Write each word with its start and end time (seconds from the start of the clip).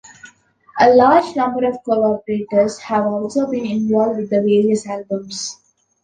A 0.79 0.89
large 0.89 1.35
number 1.35 1.63
of 1.69 1.83
collaborators 1.83 2.79
have 2.79 3.05
also 3.05 3.45
been 3.51 3.67
involved 3.67 4.17
with 4.17 4.31
the 4.31 4.39
various 4.41 4.87
albums. 4.87 5.59